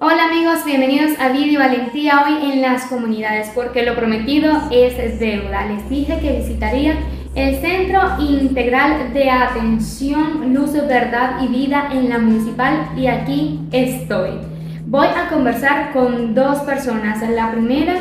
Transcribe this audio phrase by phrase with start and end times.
[0.00, 5.18] Hola amigos, bienvenidos a Vida y Valentía hoy en las comunidades, porque lo prometido es
[5.18, 5.64] deuda.
[5.66, 6.98] Les dije que visitaría
[7.34, 14.32] el Centro Integral de Atención, Luz, Verdad y Vida en la Municipal y aquí estoy.
[14.84, 17.26] Voy a conversar con dos personas.
[17.30, 17.94] La primera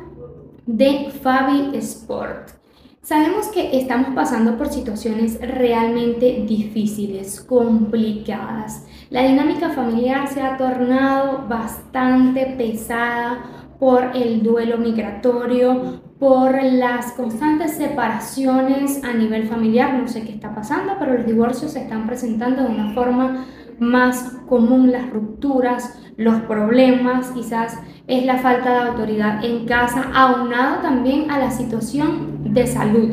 [0.65, 2.60] de Fabi Sport.
[3.03, 8.85] Sabemos que estamos pasando por situaciones realmente difíciles, complicadas.
[9.09, 17.75] La dinámica familiar se ha tornado bastante pesada por el duelo migratorio, por las constantes
[17.75, 19.95] separaciones a nivel familiar.
[19.95, 23.47] No sé qué está pasando, pero los divorcios se están presentando de una forma
[23.79, 27.79] más común, las rupturas, los problemas, quizás
[28.11, 33.09] es la falta de autoridad en casa, aunado también a la situación de salud.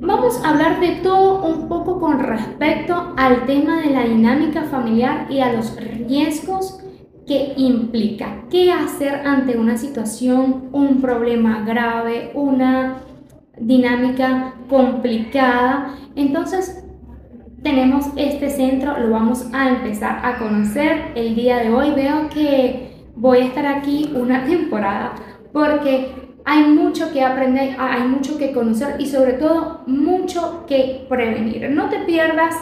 [0.00, 5.26] Vamos a hablar de todo un poco con respecto al tema de la dinámica familiar
[5.28, 6.80] y a los riesgos
[7.26, 8.44] que implica.
[8.48, 13.02] ¿Qué hacer ante una situación, un problema grave, una
[13.58, 15.94] dinámica complicada?
[16.16, 16.86] Entonces,
[17.62, 21.90] tenemos este centro, lo vamos a empezar a conocer el día de hoy.
[21.90, 25.14] Veo que voy a estar aquí una temporada
[25.52, 26.12] porque
[26.44, 31.70] hay mucho que aprender, hay mucho que conocer y sobre todo mucho que prevenir.
[31.70, 32.54] No te pierdas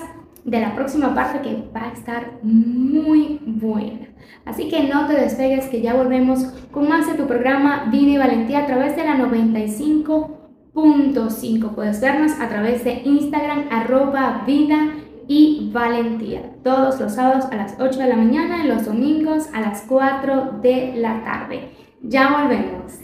[0.44, 4.08] de la próxima parte que va a estar muy buena.
[4.44, 8.18] Así que no te despegues que ya volvemos con más de tu programa Vida y
[8.18, 11.74] Valentía a través de la 95.5.
[11.74, 14.94] Puedes vernos a través de Instagram arroba vida
[15.28, 16.42] y valentía.
[16.62, 20.58] Todos los sábados a las 8 de la mañana y los domingos a las 4
[20.62, 21.70] de la tarde.
[22.02, 22.98] Ya volvemos.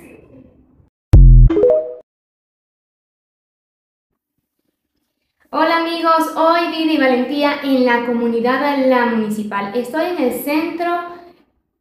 [5.51, 9.73] Hola amigos, hoy Vida y Valentía en la comunidad la municipal.
[9.75, 10.95] Estoy en el centro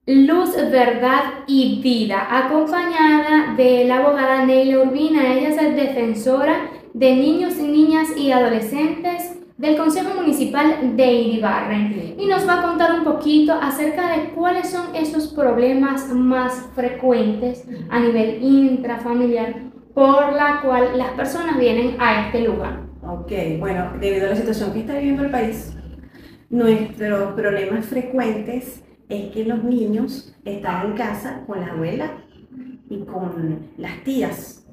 [0.06, 5.34] Luz, Verdad y Vida, acompañada de la abogada Neila Urbina.
[5.34, 12.48] Ella es defensora de niños, niñas y adolescentes del Consejo Municipal de Iribarren y nos
[12.48, 18.44] va a contar un poquito acerca de cuáles son esos problemas más frecuentes a nivel
[18.44, 19.56] intrafamiliar
[19.94, 22.84] por la cual las personas vienen a este lugar.
[23.02, 25.76] Ok, bueno, debido a la situación que está viviendo el país,
[26.50, 32.12] nuestros problemas frecuentes es que los niños están en casa con la abuela
[32.90, 34.67] y con las tías.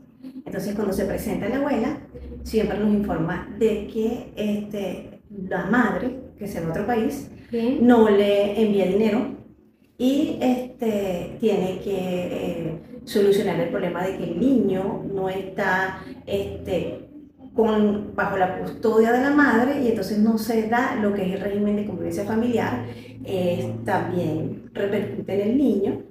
[0.44, 1.98] Entonces, cuando se presenta la abuela,
[2.42, 7.30] siempre nos informa de que este, la madre, que va a otro país,
[7.80, 9.36] no le envía dinero
[9.96, 17.08] y este, tiene que eh, solucionar el problema de que el niño no está este,
[17.54, 21.34] con, bajo la custodia de la madre y entonces no se da lo que es
[21.34, 22.84] el régimen de convivencia familiar,
[23.84, 26.02] también repercute en el niño,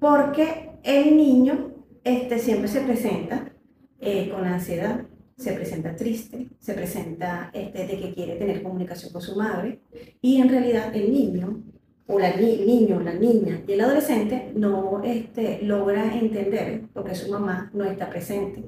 [0.00, 1.71] porque el niño
[2.04, 3.52] este, siempre se presenta
[4.00, 9.22] eh, con ansiedad, se presenta triste, se presenta este, de que quiere tener comunicación con
[9.22, 9.80] su madre
[10.20, 11.62] y en realidad el niño
[12.06, 17.30] o la el niño, la niña y el adolescente no este, logra entender porque su
[17.30, 18.62] mamá no está presente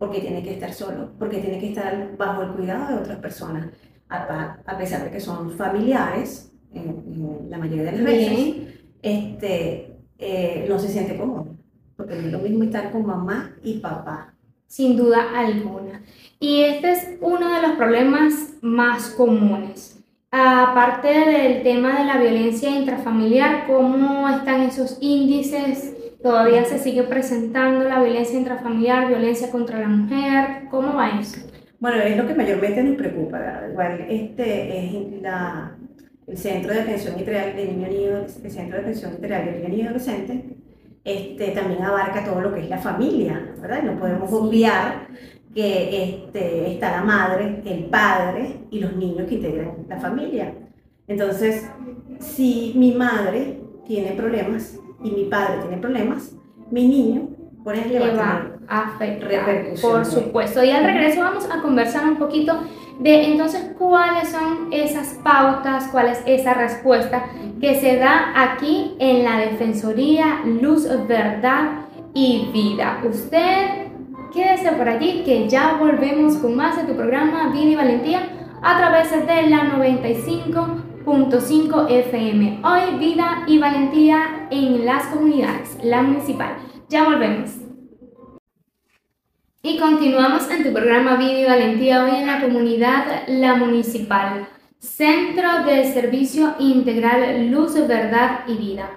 [0.00, 3.68] porque tiene que estar solo, porque tiene que estar bajo el cuidado de otras personas,
[4.08, 8.56] a, pesar de que son familiares, la mayoría de las veces,
[9.02, 11.54] este, eh, no se siente cómodo,
[12.00, 14.34] porque no es lo mismo estar con mamá y papá.
[14.66, 16.02] Sin duda alguna.
[16.38, 20.02] Y este es uno de los problemas más comunes.
[20.30, 27.88] Aparte del tema de la violencia intrafamiliar, ¿cómo están esos índices Todavía se sigue presentando
[27.88, 30.68] la violencia intrafamiliar, violencia contra la mujer.
[30.70, 31.40] ¿Cómo va eso?
[31.78, 33.62] Bueno, es lo que mayormente nos preocupa.
[33.70, 35.78] Igual este, es la,
[36.26, 40.44] el Centro de Atención Integral de Niño, Niño, el Centro de Atención Integral Niño Adolescente,
[41.04, 43.82] este, también abarca todo lo que es la familia, ¿verdad?
[43.82, 45.08] No podemos obviar
[45.54, 50.54] que este, está la madre, el padre y los niños que integran la familia.
[51.08, 51.68] Entonces,
[52.20, 56.34] si mi madre tiene problemas y mi padre tiene problemas,
[56.70, 57.30] mi niño
[57.64, 60.64] por ejemplo, le va a afectar, por supuesto.
[60.64, 62.60] Y al regreso vamos a conversar un poquito
[63.00, 67.24] de entonces cuáles son esas pautas, cuál es esa respuesta
[67.60, 73.00] que se da aquí en la Defensoría Luz, Verdad y Vida.
[73.02, 73.86] Usted
[74.32, 78.20] quédese por allí que ya volvemos con más de tu programa Vida y Valentía
[78.62, 82.60] a través de la 95.5 FM.
[82.62, 86.54] Hoy Vida y Valentía en las comunidades, la municipal.
[86.90, 87.69] Ya volvemos.
[89.62, 94.48] Y continuamos en tu programa Vida y Valentía hoy en la comunidad La Municipal,
[94.78, 98.88] Centro de Servicio Integral Luz, Verdad y Vida.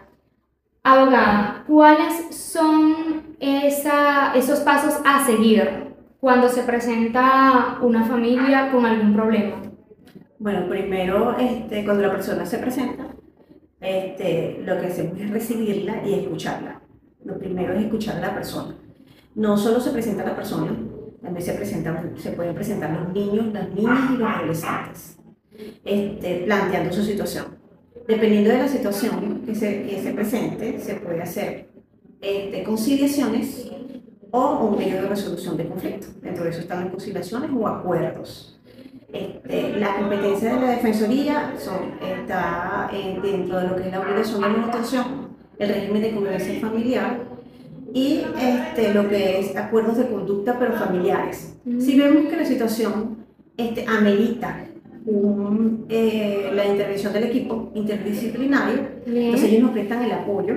[0.82, 9.14] Abogada, ¿cuáles son esa, esos pasos a seguir cuando se presenta una familia con algún
[9.14, 9.64] problema?
[10.40, 13.08] Bueno, primero, este, cuando la persona se presenta,
[13.82, 16.80] este, lo que hacemos es recibirla y escucharla.
[17.26, 18.76] Lo primero es escuchar a la persona.
[19.36, 20.76] No solo se presenta la persona,
[21.22, 25.18] también se, se pueden presentar los niños, las niñas y los adolescentes,
[25.86, 27.46] este, planteando su situación.
[28.08, 31.70] Dependiendo de la situación que se, presente, se puede hacer
[32.22, 33.72] este, conciliaciones
[34.32, 36.08] o un medio de resolución de conflicto.
[36.22, 38.60] Dentro de eso están las conciliaciones o acuerdos.
[39.14, 44.42] Este, la competencia de la Defensoría está eh, dentro de lo que es la obligación
[44.42, 45.24] de manutención
[45.60, 47.33] el régimen de convivencia familiar
[47.94, 51.56] y este, lo que es acuerdos de conducta pero familiares.
[51.80, 53.26] Si vemos que la situación
[53.56, 54.66] este, amerita
[55.90, 60.56] eh, la intervención del equipo interdisciplinario, entonces ellos nos prestan el apoyo.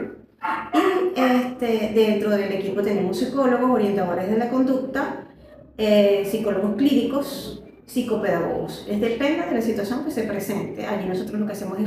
[0.75, 5.27] Y este, dentro del equipo tenemos psicólogos, orientadores de la conducta,
[5.77, 8.85] eh, psicólogos clínicos, psicopedagogos.
[8.89, 10.85] Es depende de la situación que se presente.
[10.85, 11.85] Allí nosotros lo que hacemos es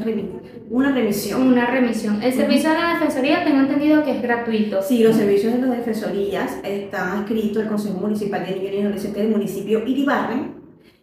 [0.69, 1.47] una remisión.
[1.47, 2.23] Una remisión.
[2.23, 4.81] El servicio de la Defensoría tengo entendido que es gratuito.
[4.81, 9.23] Sí, los servicios de las Defensorías están adscritos al Consejo Municipal de Niños y Adolescentes
[9.23, 10.59] del municipio Iribarren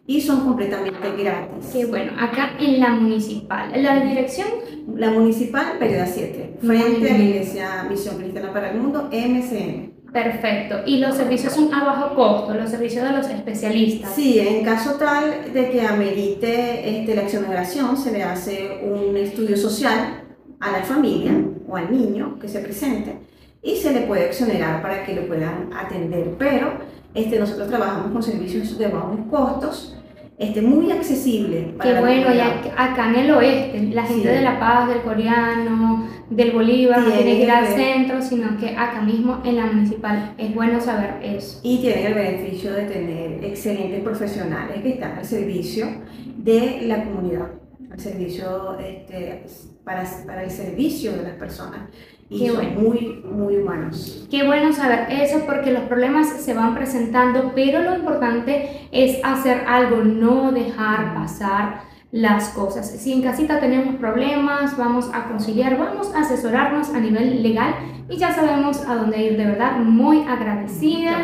[0.07, 1.69] y son completamente gratis.
[1.71, 2.13] Qué bueno.
[2.17, 3.71] Acá en la municipal.
[3.75, 4.47] ¿La dirección?
[4.95, 9.86] La municipal, Periodo 7, frente a la Iglesia Misión Cristiana para el Mundo, MCN.
[10.23, 10.79] Perfecto.
[10.87, 14.15] ¿Y los servicios son a bajo costo, los servicios de los especialistas?
[14.15, 19.55] Sí, en caso tal de que amerite este, la exoneración, se le hace un estudio
[19.55, 20.23] social
[20.59, 21.33] a la familia
[21.67, 23.19] o al niño que se presente
[23.61, 26.33] y se le puede exonerar para que lo puedan atender.
[26.39, 26.71] Pero
[27.13, 29.97] este, nosotros trabajamos con servicios de bajos costos
[30.37, 31.73] este, muy accesible.
[31.77, 36.07] Para Qué bueno, y acá en el oeste, la gente de La Paz, del coreano,
[36.29, 40.35] del Bolívar, no tiene que ir al centro, sino que acá mismo en la municipal.
[40.37, 41.59] Es bueno saber eso.
[41.63, 45.87] Y tienen el beneficio de tener excelentes profesionales que están al servicio
[46.37, 47.51] de la comunidad,
[47.91, 49.43] al servicio este,
[49.83, 51.79] para, para el servicio de las personas
[52.29, 54.27] y son muy, muy humanos.
[54.29, 59.63] Qué bueno saber eso porque los problemas se van presentando, pero lo importante es hacer
[59.67, 62.89] algo, no dejar pasar las cosas.
[62.89, 67.75] Si en casita tenemos problemas, vamos a conciliar, vamos a asesorarnos a nivel legal
[68.09, 69.77] y ya sabemos a dónde ir de verdad.
[69.79, 71.17] Muy agradecida.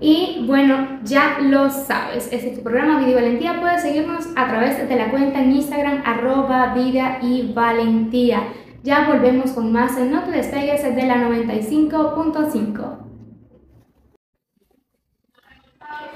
[0.00, 3.60] Y bueno, ya lo sabes, este es tu programa Vida y Valentía.
[3.60, 8.42] Puedes seguirnos a través de la cuenta en Instagram arroba vida y valentía.
[8.82, 12.98] Ya volvemos con más en No te despegues de la 95.5.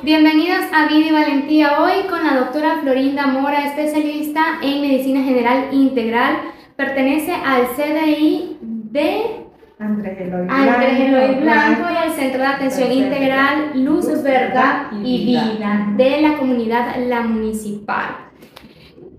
[0.02, 5.68] Bienvenidos a Vida y Valentía hoy con la doctora Florinda Mora, especialista en Medicina General
[5.70, 6.38] Integral.
[6.74, 9.46] Pertenece al CDI de
[9.78, 16.36] Andrés Eloy Blanco, y al Centro de Atención Integral Luz, Verdad y Vida de la
[16.36, 18.25] comunidad La Municipal.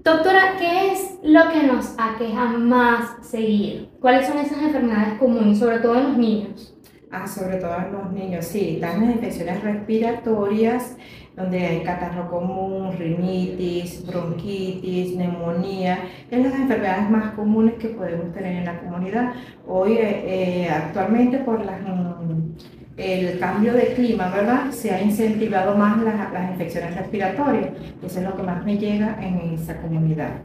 [0.08, 3.90] Doctora, ¿qué es lo que nos aqueja más seguir?
[4.00, 6.74] ¿Cuáles son esas enfermedades comunes, sobre todo en los niños?
[7.12, 8.76] Ah, sobre todo en los niños, sí.
[8.76, 10.96] Están las infecciones respiratorias,
[11.36, 16.00] donde hay catarro común, rinitis, bronquitis, neumonía,
[16.32, 19.34] es las enfermedades más comunes que podemos tener en la comunidad.
[19.68, 22.56] Hoy, eh, eh, actualmente, por las mm,
[22.98, 24.72] el cambio de clima, ¿verdad?
[24.72, 27.70] Se ha incentivado más las, las infecciones respiratorias.
[28.04, 30.42] Eso es lo que más me llega en esa comunidad.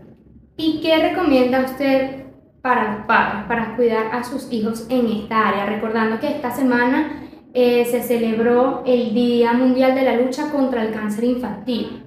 [0.56, 2.26] ¿Y qué recomienda usted
[2.60, 5.66] para los padres, para cuidar a sus hijos en esta área?
[5.66, 7.22] Recordando que esta semana
[7.54, 12.01] eh, se celebró el Día Mundial de la Lucha contra el Cáncer Infantil.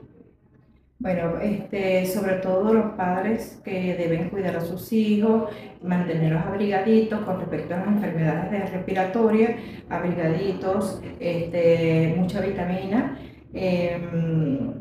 [1.06, 5.52] Bueno, este, sobre todo los padres que deben cuidar a sus hijos,
[5.84, 9.52] mantenerlos abrigaditos con respecto a las enfermedades respiratorias,
[9.88, 13.20] abrigaditos, este, mucha vitamina,
[13.54, 14.74] em,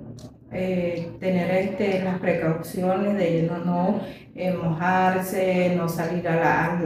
[0.50, 4.00] eh, tener este, las precauciones de no, no
[4.34, 6.80] eh, mojarse, no salir a la,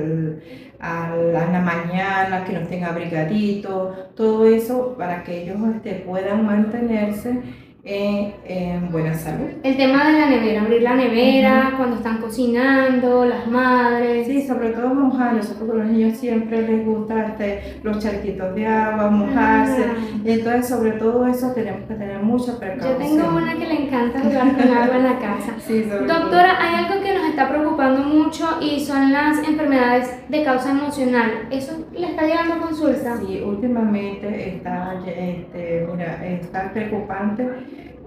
[0.81, 7.41] a la, mañana, que no estén abrigaditos, todo eso para que ellos este, puedan mantenerse
[7.89, 9.47] en, buena salud.
[9.63, 14.27] El tema de la nevera, abrir la nevera cuando están cocinando, las madres.
[14.27, 18.67] Sí, sobre todo mojarse, porque a los niños siempre les gusta este, los charquitos de
[18.67, 19.85] agua, mojarse.
[19.85, 20.21] Ah.
[20.23, 22.99] Y entonces, sobre todo eso, tenemos que tener mucha precaución.
[22.99, 25.55] Yo tengo una que le encanta jugar con agua en la casa.
[25.69, 30.71] Sí, Doctora, hay algo que nos está preocupando mucho y son las enfermedades de causa
[30.71, 31.47] emocional.
[31.51, 33.19] ¿Eso le está llegando a consulta?
[33.19, 37.49] Sí, últimamente está, este, mira, está preocupante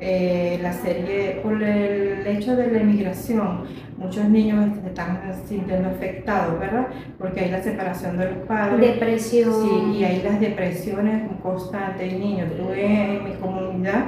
[0.04, 3.66] eh, la serie por el hecho de la inmigración.
[3.98, 6.88] Muchos niños están sintiendo afectados, ¿verdad?
[7.20, 8.82] Porque hay la separación de los padres.
[8.82, 9.54] Depresión.
[9.54, 12.50] Sí, y hay las depresiones constantes niños.
[12.58, 14.06] Tuve en mi comunidad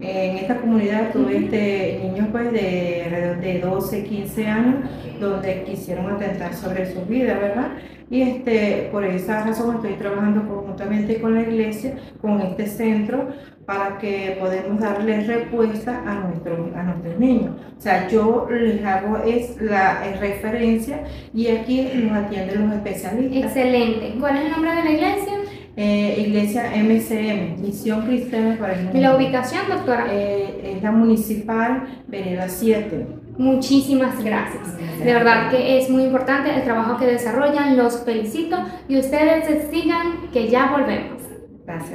[0.00, 4.74] en esta comunidad tuve este, niños pues de alrededor de 12, 15 años
[5.18, 7.72] donde quisieron atentar sobre su vida, ¿verdad?
[8.10, 13.30] Y este, por esa razón estoy trabajando conjuntamente con la iglesia, con este centro,
[13.64, 17.56] para que podamos darles respuesta a, nuestro, a nuestros niños.
[17.76, 21.00] O sea, yo les hago es la referencia
[21.34, 23.44] y aquí nos atienden los especialistas.
[23.44, 24.14] Excelente.
[24.20, 25.35] ¿Cuál es el nombre de la iglesia?
[25.78, 28.98] Eh, iglesia MCM, Misión Cristiana para el Mundo.
[28.98, 30.06] ¿Y la ubicación, doctora?
[30.10, 33.06] Eh, es la municipal Vereda 7.
[33.36, 34.78] Muchísimas gracias.
[34.78, 37.76] De verdad que es muy importante el trabajo que desarrollan.
[37.76, 38.56] Los felicito
[38.88, 41.22] y ustedes sigan que ya volvemos.
[41.66, 41.94] Gracias.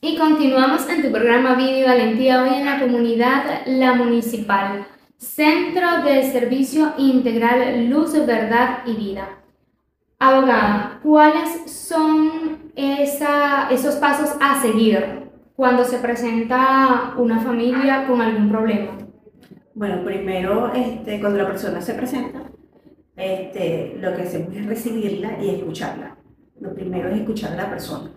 [0.00, 4.84] Y continuamos en tu programa Video Valentía hoy en la comunidad La Municipal.
[5.18, 9.28] Centro de Servicio Integral Luz, Verdad y Vida.
[10.20, 18.92] Abogada, ¿cuáles son esos pasos a seguir cuando se presenta una familia con algún problema?
[19.74, 22.42] Bueno, primero, este, cuando la persona se presenta,
[23.16, 26.16] este, lo que hacemos es recibirla y escucharla.
[26.60, 28.08] Lo primero es escuchar a la persona.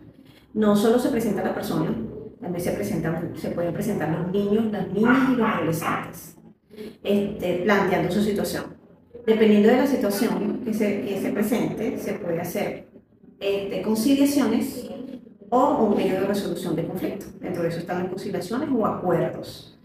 [0.53, 1.95] No solo se presenta la persona,
[2.39, 6.40] también se, presentan, se pueden presentar los niños, las niñas y los adolescentes
[7.03, 8.65] este, planteando su situación.
[9.25, 12.87] Dependiendo de la situación que se, que se presente, se puede hacer
[13.39, 14.89] este, conciliaciones
[15.49, 17.25] o un medio de resolución de conflicto.
[17.39, 19.77] Dentro de eso están las conciliaciones o acuerdos.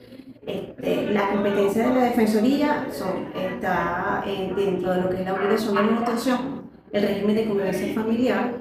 [0.46, 5.34] Este, la competencia de la Defensoría son, está eh, dentro de lo que es la
[5.34, 8.54] obligación de manutención, el régimen de convivencia familiar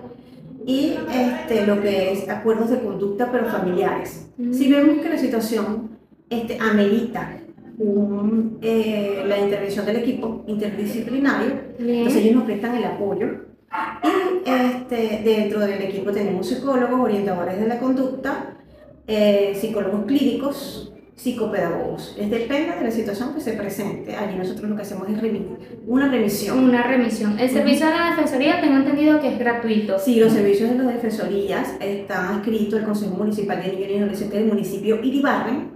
[0.65, 4.31] y este, lo que es acuerdos de conducta pero familiares.
[4.51, 5.91] Si vemos que la situación
[6.29, 7.37] este, amerita
[8.61, 13.27] eh, la intervención del equipo interdisciplinario, entonces ellos nos prestan el apoyo.
[14.45, 18.57] Y este, dentro del equipo tenemos psicólogos, orientadores de la conducta,
[19.07, 22.15] eh, psicólogos clínicos, psicopedagogos.
[22.17, 24.15] Es depende de la situación que se presente.
[24.15, 25.17] Allí nosotros lo que hacemos es
[25.85, 26.63] una remisión.
[26.63, 27.39] Una remisión.
[27.39, 29.99] El servicio de la Defensoría tengo entendido que es gratuito.
[29.99, 34.39] Sí, los servicios de las Defensorías están escritos el Consejo Municipal de Niños y Adolescentes
[34.39, 35.74] del municipio Iribarren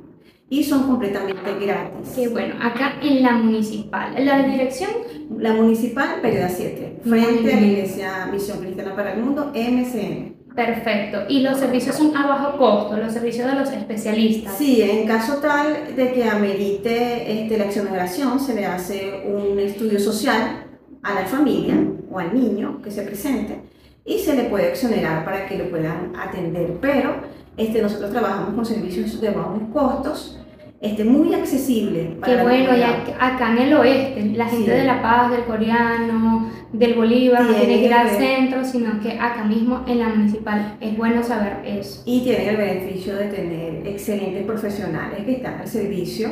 [0.50, 2.10] y son completamente gratis.
[2.16, 4.14] Qué bueno, acá en la municipal.
[4.26, 4.90] ¿La dirección?
[5.38, 10.40] La municipal, Pereda 7, frente a la Iglesia Misión Cristiana para el Mundo, MCN.
[10.56, 11.20] Perfecto.
[11.30, 14.58] ¿Y los servicios son a bajo costo, los servicios de los especialistas?
[14.58, 20.00] Sí, en caso tal de que amerite este, la exoneración, se le hace un estudio
[20.00, 20.66] social
[21.04, 21.76] a la familia
[22.12, 23.62] o al niño que se presente
[24.04, 26.78] y se le puede exonerar para que lo puedan atender.
[26.82, 27.22] Pero
[27.60, 30.40] este, nosotros trabajamos con servicios de bajos costos
[30.80, 32.16] este, muy accesible.
[32.22, 36.50] Para Qué bueno, y acá en el oeste, la gente de La Paz, del Coreano,
[36.72, 40.78] del Bolívar, no tiene que ir al centro, sino que acá mismo en la municipal
[40.80, 42.02] es bueno saber eso.
[42.06, 46.30] Y tiene el beneficio de tener excelentes profesionales que están al servicio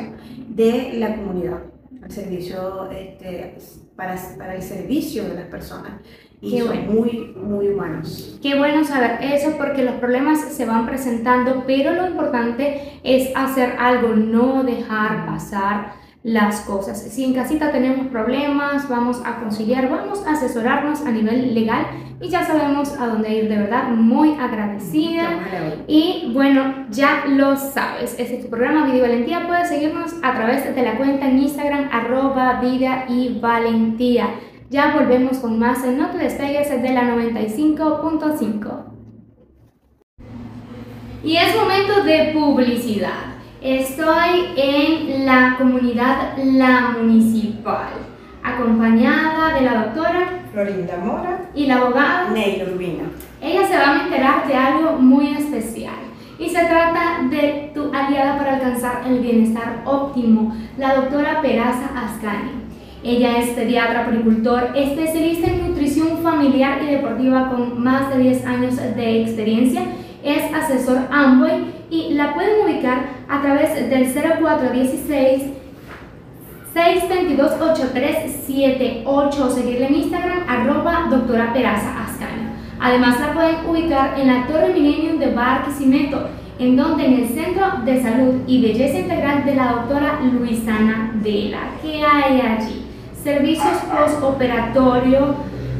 [0.48, 1.64] de la comunidad,
[2.02, 3.54] al servicio este,
[3.96, 5.92] para, para el servicio de las personas
[6.40, 8.38] y son muy, muy humanos.
[8.42, 13.74] Qué bueno saber eso porque los problemas se van presentando, pero lo importante es hacer
[13.78, 17.00] algo, no dejar pasar las cosas.
[17.00, 21.86] Si en casita tenemos problemas, vamos a conciliar, vamos a asesorarnos a nivel legal
[22.20, 23.88] y ya sabemos a dónde ir de verdad.
[23.90, 25.28] Muy agradecida.
[25.86, 28.16] Y bueno, ya lo sabes.
[28.18, 29.46] Este es tu programa Vida y Valentía.
[29.46, 34.28] Puedes seguirnos a través de la cuenta en Instagram arroba vida y valentía.
[34.70, 38.84] Ya volvemos con más en No te despegues de la 95.5.
[41.24, 43.38] Y es momento de publicidad.
[43.62, 47.88] Estoy en la comunidad La Municipal,
[48.44, 51.50] acompañada de la doctora Florinda Mora.
[51.54, 52.30] y la abogada.
[52.30, 53.04] Neil Urbina.
[53.40, 55.96] Ella se va a enterar de algo muy especial
[56.38, 62.67] y se trata de tu aliada para alcanzar el bienestar óptimo, la doctora Peraza Ascani.
[63.02, 68.76] Ella es pediatra, agricultor, especialista en nutrición familiar y deportiva con más de 10 años
[68.76, 69.82] de experiencia.
[70.22, 75.42] Es asesor Amway y la pueden ubicar a través del 0416
[76.74, 81.98] 622-8378 seguirle en Instagram arroba doctora Peraza.
[82.80, 86.28] Además la pueden ubicar en la Torre Millennium de Barquisimeto,
[86.58, 91.70] en donde en el Centro de Salud y Belleza Integral de la doctora Luisana Vela.
[91.82, 92.87] ¿Qué hay allí?
[93.28, 95.34] Servicios postoperatorio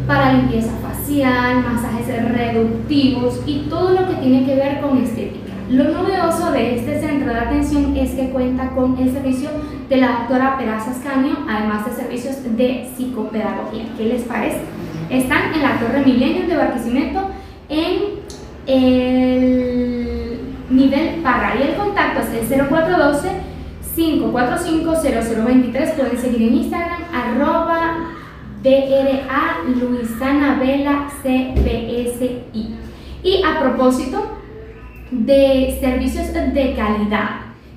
[0.07, 5.55] para limpieza facial, masajes reductivos y todo lo que tiene que ver con estética.
[5.71, 9.49] Lo novedoso de este centro de atención es que cuenta con el servicio
[9.89, 13.85] de la doctora Peraza Ascaño, además de servicios de psicopedagogía.
[13.97, 14.61] ¿Qué les parece?
[15.09, 17.31] Están en la Torre Milenio de Barquisimeto
[17.71, 17.95] en
[18.67, 23.48] el nivel Parra y el contacto es el 0412
[23.99, 24.95] 545
[25.45, 27.97] 0023 pueden seguir en Instagram arroba
[28.63, 32.77] DRA Luisana Vela CBSI
[33.25, 34.39] y a propósito
[35.11, 37.31] de servicios de calidad.